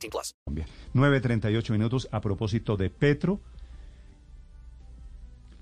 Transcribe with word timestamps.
18 0.00 0.10
plus. 0.10 0.34
Colombia. 0.44 0.66
9.38 0.94 1.70
minutos 1.72 2.08
a 2.10 2.20
propósito 2.20 2.76
de 2.76 2.90
Petro. 2.90 3.40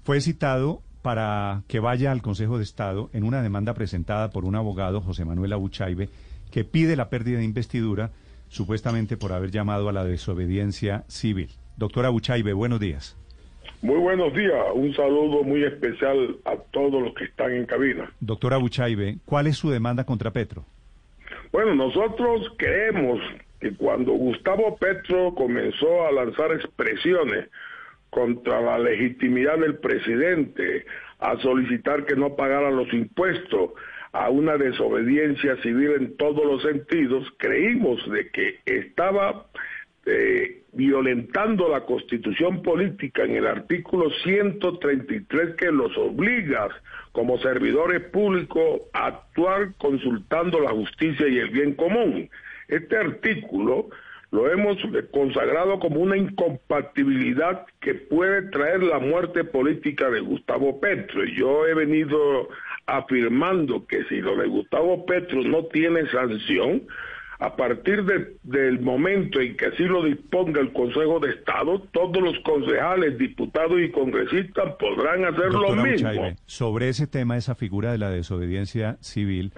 Fue 0.04 0.20
citado 0.20 0.82
para 1.02 1.62
que 1.68 1.80
vaya 1.80 2.12
al 2.12 2.22
Consejo 2.22 2.58
de 2.58 2.64
Estado 2.64 3.10
en 3.12 3.24
una 3.24 3.42
demanda 3.42 3.74
presentada 3.74 4.30
por 4.30 4.44
un 4.44 4.56
abogado, 4.56 5.00
José 5.00 5.24
Manuel 5.24 5.52
Abuchaibe, 5.52 6.08
que 6.50 6.64
pide 6.64 6.96
la 6.96 7.08
pérdida 7.08 7.38
de 7.38 7.44
investidura 7.44 8.10
supuestamente 8.48 9.16
por 9.16 9.32
haber 9.32 9.50
llamado 9.50 9.88
a 9.88 9.92
la 9.92 10.04
desobediencia 10.04 11.04
civil. 11.08 11.50
Doctor 11.76 12.06
Abuchaibe, 12.06 12.52
buenos 12.52 12.80
días. 12.80 13.16
Muy 13.82 13.98
buenos 13.98 14.34
días, 14.34 14.64
un 14.74 14.92
saludo 14.94 15.44
muy 15.44 15.62
especial 15.62 16.36
a 16.44 16.56
todos 16.56 17.00
los 17.00 17.14
que 17.14 17.24
están 17.24 17.52
en 17.52 17.64
cabina. 17.64 18.10
Doctor 18.18 18.54
Abuchaibe, 18.54 19.18
¿cuál 19.24 19.46
es 19.46 19.56
su 19.56 19.70
demanda 19.70 20.04
contra 20.04 20.32
Petro? 20.32 20.64
Bueno, 21.52 21.74
nosotros 21.74 22.52
creemos 22.56 23.20
que 23.60 23.72
cuando 23.74 24.12
Gustavo 24.12 24.76
Petro 24.76 25.34
comenzó 25.34 26.06
a 26.06 26.12
lanzar 26.12 26.52
expresiones 26.52 27.48
contra 28.10 28.60
la 28.60 28.78
legitimidad 28.78 29.58
del 29.58 29.76
presidente, 29.78 30.86
a 31.18 31.36
solicitar 31.38 32.06
que 32.06 32.16
no 32.16 32.36
pagara 32.36 32.70
los 32.70 32.92
impuestos, 32.92 33.70
a 34.12 34.30
una 34.30 34.56
desobediencia 34.56 35.56
civil 35.62 35.92
en 35.92 36.16
todos 36.16 36.44
los 36.44 36.62
sentidos, 36.62 37.26
creímos 37.36 38.00
de 38.10 38.30
que 38.30 38.60
estaba 38.64 39.46
eh, 40.06 40.62
violentando 40.72 41.68
la 41.68 41.82
constitución 41.82 42.62
política 42.62 43.24
en 43.24 43.36
el 43.36 43.46
artículo 43.46 44.10
133 44.24 45.56
que 45.56 45.70
los 45.70 45.96
obliga 45.98 46.68
como 47.12 47.38
servidores 47.38 48.00
públicos 48.10 48.82
a 48.92 49.06
actuar 49.06 49.74
consultando 49.76 50.60
la 50.60 50.70
justicia 50.70 51.28
y 51.28 51.38
el 51.38 51.50
bien 51.50 51.74
común. 51.74 52.30
Este 52.68 52.96
artículo 52.96 53.88
lo 54.30 54.50
hemos 54.52 54.76
consagrado 55.10 55.78
como 55.78 56.00
una 56.00 56.16
incompatibilidad 56.16 57.66
que 57.80 57.94
puede 57.94 58.42
traer 58.50 58.82
la 58.82 58.98
muerte 58.98 59.42
política 59.44 60.10
de 60.10 60.20
Gustavo 60.20 60.80
Petro. 60.80 61.24
Yo 61.24 61.66
he 61.66 61.74
venido 61.74 62.48
afirmando 62.86 63.86
que 63.86 64.04
si 64.04 64.20
lo 64.20 64.36
de 64.36 64.48
Gustavo 64.48 65.06
Petro 65.06 65.42
no 65.42 65.64
tiene 65.66 66.06
sanción, 66.10 66.82
a 67.40 67.54
partir 67.54 68.04
de, 68.04 68.36
del 68.42 68.80
momento 68.80 69.40
en 69.40 69.56
que 69.56 69.66
así 69.66 69.84
lo 69.84 70.04
disponga 70.04 70.60
el 70.60 70.72
Consejo 70.72 71.20
de 71.20 71.30
Estado, 71.30 71.80
todos 71.92 72.20
los 72.20 72.36
concejales, 72.40 73.16
diputados 73.16 73.80
y 73.80 73.90
congresistas 73.90 74.74
podrán 74.78 75.24
hacer 75.24 75.52
lo 75.52 75.76
mismo. 75.76 76.34
Sobre 76.46 76.88
ese 76.88 77.06
tema, 77.06 77.36
esa 77.36 77.54
figura 77.54 77.92
de 77.92 77.98
la 77.98 78.10
desobediencia 78.10 78.98
civil, 79.00 79.52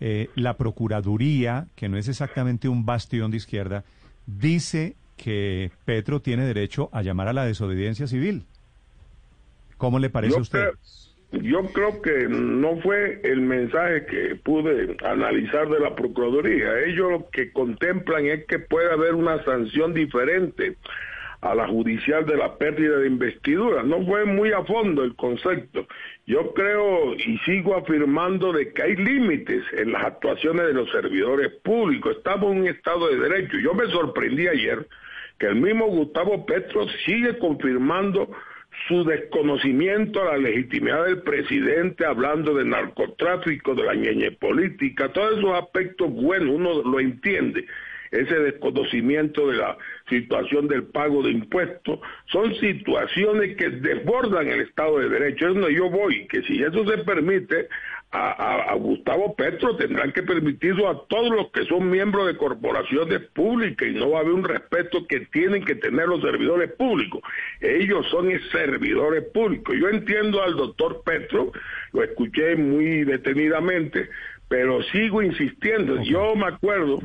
eh, 0.00 0.28
la 0.34 0.56
Procuraduría, 0.56 1.66
que 1.76 1.88
no 1.88 1.96
es 1.96 2.08
exactamente 2.08 2.68
un 2.68 2.86
bastión 2.86 3.30
de 3.30 3.36
izquierda, 3.38 3.84
dice 4.26 4.94
que 5.16 5.70
Petro 5.84 6.20
tiene 6.20 6.44
derecho 6.46 6.88
a 6.92 7.02
llamar 7.02 7.28
a 7.28 7.32
la 7.32 7.44
desobediencia 7.44 8.06
civil. 8.06 8.44
¿Cómo 9.76 9.98
le 9.98 10.10
parece 10.10 10.32
Yo 10.32 10.38
a 10.38 10.42
usted? 10.42 10.60
creo- 10.60 10.74
yo 11.42 11.62
creo 11.72 12.00
que 12.00 12.26
no 12.26 12.78
fue 12.80 13.20
el 13.22 13.42
mensaje 13.42 14.06
que 14.06 14.34
pude 14.36 14.96
analizar 15.04 15.68
de 15.68 15.78
la 15.78 15.94
Procuraduría. 15.94 16.80
Ellos 16.86 17.10
lo 17.10 17.28
que 17.30 17.52
contemplan 17.52 18.24
es 18.26 18.46
que 18.46 18.58
puede 18.58 18.90
haber 18.90 19.14
una 19.14 19.44
sanción 19.44 19.92
diferente 19.92 20.76
a 21.40 21.54
la 21.54 21.68
judicial 21.68 22.26
de 22.26 22.36
la 22.36 22.56
pérdida 22.56 22.98
de 22.98 23.06
investidura. 23.06 23.82
No 23.82 24.04
fue 24.04 24.24
muy 24.24 24.52
a 24.52 24.64
fondo 24.64 25.04
el 25.04 25.14
concepto. 25.14 25.86
Yo 26.26 26.52
creo 26.52 27.14
y 27.14 27.38
sigo 27.38 27.76
afirmando 27.76 28.52
de 28.52 28.72
que 28.72 28.82
hay 28.82 28.96
límites 28.96 29.64
en 29.72 29.92
las 29.92 30.04
actuaciones 30.04 30.66
de 30.66 30.74
los 30.74 30.90
servidores 30.90 31.52
públicos. 31.62 32.16
Estamos 32.16 32.52
en 32.52 32.62
un 32.62 32.68
Estado 32.68 33.08
de 33.08 33.18
Derecho. 33.18 33.58
Yo 33.58 33.74
me 33.74 33.86
sorprendí 33.86 34.48
ayer 34.48 34.86
que 35.38 35.46
el 35.46 35.56
mismo 35.56 35.86
Gustavo 35.86 36.44
Petro 36.44 36.86
sigue 37.06 37.38
confirmando 37.38 38.28
su 38.86 39.04
desconocimiento 39.04 40.22
a 40.22 40.32
la 40.32 40.38
legitimidad 40.38 41.04
del 41.06 41.22
presidente, 41.22 42.04
hablando 42.04 42.54
de 42.54 42.64
narcotráfico, 42.64 43.74
de 43.74 43.84
la 43.84 43.94
ñeñe 43.94 44.32
política, 44.32 45.12
todos 45.12 45.38
esos 45.38 45.58
aspectos 45.58 46.10
buenos, 46.12 46.54
uno 46.54 46.82
lo 46.82 47.00
entiende. 47.00 47.66
Ese 48.10 48.34
desconocimiento 48.38 49.48
de 49.48 49.56
la 49.58 49.76
situación 50.08 50.68
del 50.68 50.84
pago 50.84 51.22
de 51.22 51.30
impuestos, 51.32 52.00
son 52.26 52.54
situaciones 52.56 53.56
que 53.56 53.68
desbordan 53.70 54.48
el 54.48 54.60
Estado 54.60 54.98
de 54.98 55.08
Derecho. 55.08 55.48
Es 55.48 55.54
donde 55.54 55.74
yo 55.74 55.90
voy, 55.90 56.26
que 56.28 56.42
si 56.42 56.62
eso 56.62 56.86
se 56.88 56.98
permite, 56.98 57.68
a, 58.10 58.30
a- 58.30 58.72
a 58.72 58.74
Gustavo 58.76 59.34
Petro 59.36 59.76
tendrán 59.76 60.12
que 60.12 60.22
permitirlo 60.22 60.88
a 60.88 61.06
todos 61.08 61.28
los 61.30 61.50
que 61.50 61.64
son 61.66 61.90
miembros 61.90 62.26
de 62.26 62.38
corporaciones 62.38 63.20
públicas 63.34 63.86
y 63.86 63.92
no 63.92 64.10
va 64.10 64.18
a 64.18 64.22
haber 64.22 64.32
un 64.32 64.44
respeto 64.44 65.06
que 65.06 65.20
tienen 65.26 65.62
que 65.62 65.74
tener 65.74 66.06
los 66.08 66.22
servidores 66.22 66.72
públicos. 66.72 67.20
Ellos 67.60 68.06
son 68.10 68.30
servidores 68.50 69.24
públicos. 69.34 69.76
Yo 69.78 69.90
entiendo 69.90 70.42
al 70.42 70.56
doctor 70.56 71.02
Petro, 71.04 71.52
lo 71.92 72.02
escuché 72.02 72.56
muy 72.56 73.04
detenidamente, 73.04 74.08
pero 74.48 74.82
sigo 74.84 75.20
insistiendo. 75.22 76.02
Yo 76.02 76.34
me 76.34 76.46
acuerdo 76.46 77.00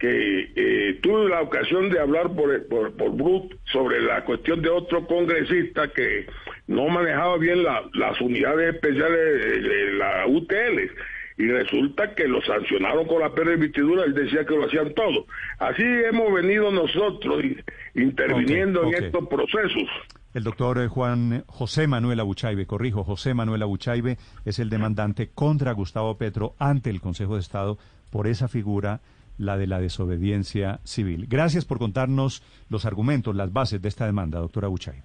que 0.00 0.50
eh, 0.56 0.98
tuve 1.02 1.28
la 1.28 1.42
ocasión 1.42 1.90
de 1.90 2.00
hablar 2.00 2.32
por, 2.34 2.66
por, 2.68 2.96
por 2.96 3.10
Brut 3.12 3.54
sobre 3.70 4.00
la 4.02 4.24
cuestión 4.24 4.62
de 4.62 4.70
otro 4.70 5.06
congresista 5.06 5.92
que 5.92 6.26
no 6.66 6.88
manejaba 6.88 7.36
bien 7.36 7.62
la- 7.62 7.82
las 7.92 8.18
unidades 8.20 8.74
especiales 8.74 9.44
de, 9.44 9.60
de 9.60 9.92
la 9.92 10.26
UTL 10.26 10.90
y 11.36 11.46
resulta 11.48 12.14
que 12.14 12.26
lo 12.28 12.40
sancionaron 12.42 13.06
con 13.06 13.20
la 13.20 13.30
pérdida 13.34 13.50
de 13.52 13.56
investidura, 13.66 14.04
él 14.04 14.14
decía 14.14 14.44
que 14.46 14.56
lo 14.56 14.64
hacían 14.66 14.92
todo. 14.94 15.26
Así 15.58 15.82
hemos 15.82 16.32
venido 16.32 16.70
nosotros 16.70 17.44
in- 17.44 17.62
interviniendo 17.94 18.80
Ok, 18.80 18.86
ok. 18.88 18.94
en 18.96 19.04
estos 19.04 19.28
procesos. 19.28 19.88
El 20.32 20.44
doctor 20.44 20.86
Juan 20.88 21.44
José 21.46 21.86
Manuel 21.88 22.20
Abuchaibe, 22.20 22.66
corrijo, 22.66 23.04
José 23.04 23.34
Manuel 23.34 23.62
Abuchaibe 23.62 24.16
es 24.44 24.58
el 24.60 24.70
demandante 24.70 25.28
contra 25.34 25.72
Gustavo 25.72 26.16
Petro 26.16 26.54
ante 26.58 26.88
el 26.88 27.00
Consejo 27.00 27.34
de 27.34 27.40
Estado 27.40 27.78
por 28.10 28.26
esa 28.26 28.46
figura, 28.48 29.00
la 29.40 29.56
de 29.56 29.66
la 29.66 29.80
desobediencia 29.80 30.80
civil. 30.84 31.26
Gracias 31.28 31.64
por 31.64 31.78
contarnos 31.78 32.42
los 32.68 32.84
argumentos, 32.84 33.34
las 33.34 33.52
bases 33.52 33.80
de 33.80 33.88
esta 33.88 34.04
demanda, 34.06 34.38
doctor 34.38 34.66
Abuchaibe. 34.66 35.02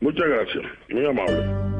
Muchas 0.00 0.26
gracias, 0.28 0.64
muy 0.90 1.06
amable. 1.06 1.79